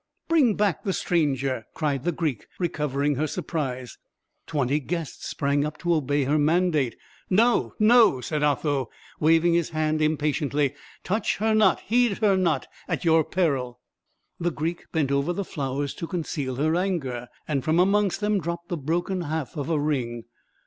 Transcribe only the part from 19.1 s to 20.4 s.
half of a ring.